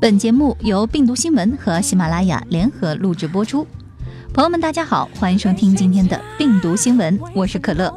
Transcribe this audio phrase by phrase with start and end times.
[0.00, 3.66] 本节目由病毒新闻和喜马拉雅联合录制播出。
[4.34, 7.90] 朋友们，大家好，欢迎收听今天的病毒新闻，我是可乐。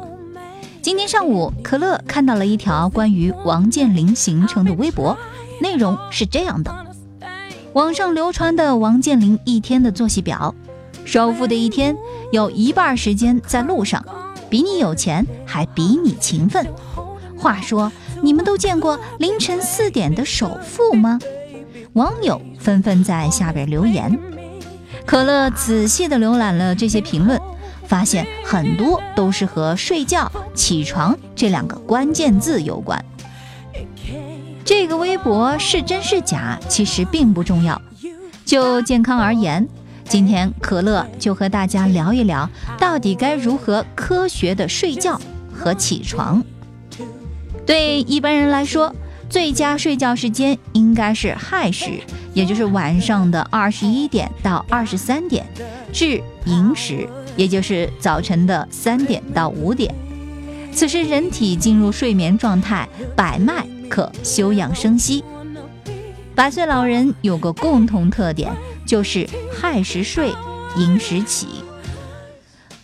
[0.80, 5.14] 今天上午，可乐看到了一条关于王健林行程的微博，
[5.60, 6.74] 内容是这样的：
[7.74, 10.54] 网上流传的王健林一天的作息表，
[11.04, 11.94] 首富的一天
[12.32, 14.02] 有一半时间在路上，
[14.48, 16.66] 比你有钱还比你勤奋。
[17.36, 21.18] 话说，你们都见过凌晨四点的首富吗？
[21.92, 24.18] 网友纷纷在下边留言，
[25.06, 27.40] 可乐仔细的浏览了这些评论，
[27.86, 33.04] 发现很多都是和睡觉、起床这两个关键字有关。
[34.64, 37.80] 这个微博是真是假，其实并不重要。
[38.44, 39.66] 就健康而言，
[40.08, 45.20] 今天可乐就和大家聊一聊，到底该如何科学的睡觉
[45.52, 46.42] 和起床。
[47.66, 48.94] 对一般人来说。
[49.30, 52.00] 最佳睡觉时间应该是亥时，
[52.32, 55.44] 也就是晚上的二十一点到二十三点，
[55.92, 57.06] 至寅时，
[57.36, 59.94] 也就是早晨的三点到五点。
[60.72, 65.22] 此时人体进入睡眠状态，百脉可休养生息。
[66.34, 68.50] 百岁老人有个共同特点，
[68.88, 70.32] 就是亥时睡，
[70.78, 71.46] 寅时起。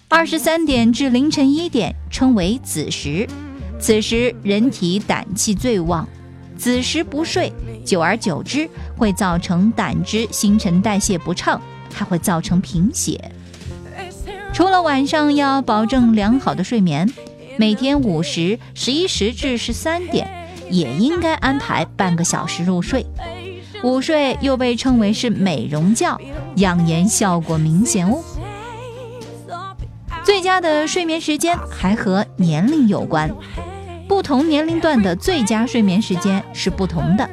[0.06, 3.26] 二十三点至凌晨一点称为子时，
[3.80, 6.06] 此时人体胆气最旺。
[6.58, 7.50] 子时不睡，
[7.86, 11.58] 久而久之会造成胆汁新陈代谢不畅，
[11.94, 13.18] 还会造成贫血。
[14.52, 17.10] 除了晚上要保证良好的睡眠，
[17.56, 20.28] 每天午时十一时至十三点
[20.70, 23.06] 也应该安排半个小时入睡。
[23.84, 26.18] 午睡又被称为是美容觉，
[26.56, 28.18] 养颜效果明显哦。
[30.24, 33.30] 最佳的睡眠时间还和年龄有关。
[34.08, 37.28] 不同年龄段的最佳睡眠时间是不同的，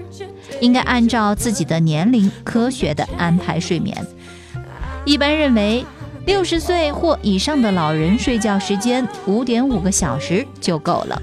[0.59, 4.05] 应该按照自己的年龄科学的安排睡眠。
[5.05, 5.86] 一般认为，
[6.26, 11.21] 六十岁或以上的老人睡觉时间五点五个小时就够了。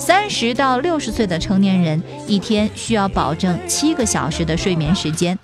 [0.00, 5.38] 三十到六十岁的成年人一天需要保证七个小时的睡眠时间。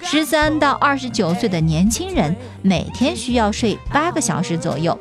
[0.00, 4.98] 十三到二十九岁的年轻人每天需要睡八个小时左右。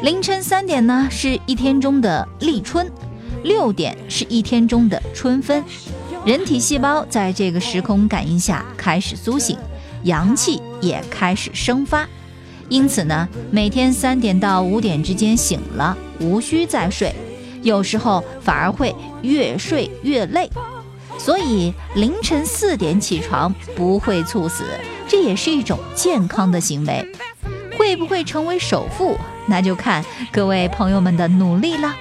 [0.00, 2.86] 凌晨三点呢，是一天中的立春；
[3.42, 5.62] 六点是一天中的春分。
[6.24, 9.58] 人体细胞在这个时空感应下开始苏醒，
[10.04, 12.08] 阳气也开始生发。
[12.70, 17.14] 因此呢，每天三点到五点之间醒了，无需再睡，
[17.62, 20.48] 有时候反而会越睡越累。
[21.18, 24.64] 所以凌晨四点起床不会猝死，
[25.06, 27.04] 这也是一种健康的行为。
[27.76, 29.18] 会不会成为首富？
[29.46, 31.94] 那就看各位朋友们的努力了。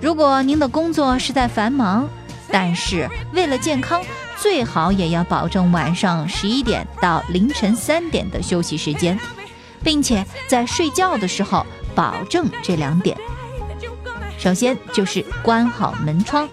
[0.00, 2.08] 如果您的工作实在繁忙，
[2.50, 4.02] 但是为了健康，
[4.40, 9.18] 最好也要保证晚上十一点到凌晨三点的休息时间，
[9.86, 11.64] 并且在睡觉的时候
[11.94, 13.16] 保证这两点。
[14.36, 16.48] 首先就是关好门窗。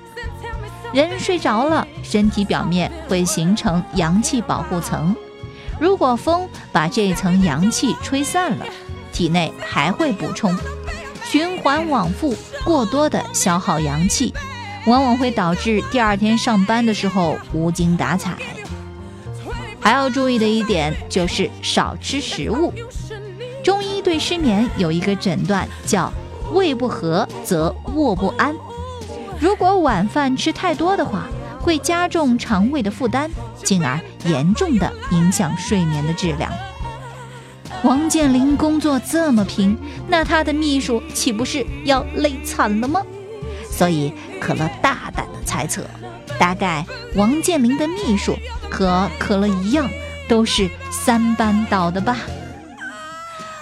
[0.93, 5.15] 人睡着了，身体表面会形成阳气保护层，
[5.79, 8.65] 如果风把这层阳气吹散了。
[9.11, 10.55] 体内还会补充，
[11.23, 14.31] 循环往复，过多的消耗阳气，
[14.85, 18.37] 往往会导致第二天上班的时候无精打采。
[19.83, 22.73] 还要注意的一点就是少吃食物。
[23.61, 26.11] 中医对失眠有一个诊断叫
[26.53, 28.55] “胃不和则卧不安”。
[29.39, 31.27] 如果晚饭吃太多的话，
[31.59, 33.29] 会加重肠胃的负担，
[33.63, 36.51] 进而严重的影响睡眠的质量。
[37.83, 39.77] 王健林工作这么拼，
[40.07, 43.01] 那他的秘书岂不是要累惨了吗？
[43.69, 45.83] 所以可乐大胆的猜测，
[46.39, 46.85] 大概
[47.15, 48.37] 王健林的秘书
[48.69, 49.89] 和可乐一样，
[50.27, 52.17] 都是三班倒的吧。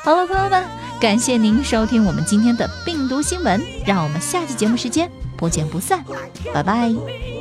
[0.04, 0.64] 好了，朋友们，
[1.00, 6.04] 感谢您收听我们今天的病毒新闻，让我们下期节目时间不见不散，
[6.54, 7.41] 拜拜。